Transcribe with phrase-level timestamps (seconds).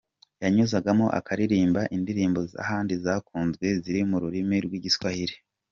[0.41, 5.35] yanyuzagamo akaririmba indirimbo z’abandi zakunzwe ziri mu rurimi rw’Igiswahili